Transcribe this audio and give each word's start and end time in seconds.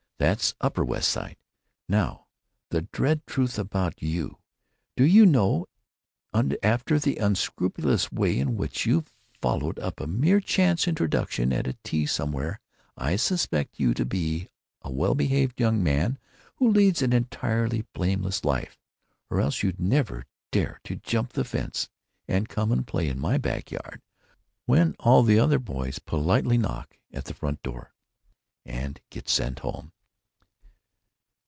That's 0.35 0.51
the 0.51 0.57
Upper 0.65 0.85
West 0.85 1.09
Side. 1.09 1.35
Now 1.89 2.27
the 2.69 2.83
dread 2.83 3.25
truth 3.25 3.57
about 3.57 4.03
you.... 4.03 4.37
Do 4.95 5.03
you 5.03 5.25
know, 5.25 5.65
after 6.61 6.99
the 6.99 7.17
unscrupulous 7.17 8.11
way 8.11 8.37
in 8.37 8.55
which 8.55 8.85
you 8.85 9.03
followed 9.41 9.79
up 9.79 9.99
a 9.99 10.05
mere 10.05 10.39
chance 10.39 10.87
introduction 10.87 11.51
at 11.51 11.65
a 11.65 11.73
tea 11.83 12.05
somewhere, 12.05 12.59
I 12.95 13.15
suspect 13.15 13.79
you 13.79 13.95
to 13.95 14.05
be 14.05 14.47
a 14.83 14.91
well 14.91 15.15
behaved 15.15 15.59
young 15.59 15.81
man 15.81 16.19
who 16.57 16.69
leads 16.69 17.01
an 17.01 17.13
entirely 17.13 17.81
blameless 17.93 18.45
life. 18.45 18.77
Or 19.31 19.41
else 19.41 19.63
you'd 19.63 19.81
never 19.81 20.27
dare 20.51 20.79
to 20.83 20.97
jump 20.97 21.33
the 21.33 21.43
fence 21.43 21.89
and 22.27 22.47
come 22.47 22.71
and 22.71 22.85
play 22.85 23.09
in 23.09 23.19
my 23.19 23.39
back 23.39 23.71
yard 23.71 24.03
when 24.67 24.95
all 24.99 25.23
the 25.23 25.39
other 25.39 25.57
boys 25.57 25.97
politely 25.97 26.59
knock 26.59 26.95
at 27.11 27.25
the 27.25 27.33
front 27.33 27.63
door 27.63 27.95
and 28.63 29.01
get 29.09 29.27
sent 29.27 29.61
home." 29.61 29.93